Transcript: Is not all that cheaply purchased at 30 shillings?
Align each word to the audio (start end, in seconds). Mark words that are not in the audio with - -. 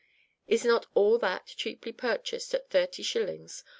Is 0.47 0.65
not 0.65 0.87
all 0.95 1.19
that 1.19 1.45
cheaply 1.45 1.91
purchased 1.91 2.55
at 2.55 2.71
30 2.71 3.03
shillings? 3.03 3.63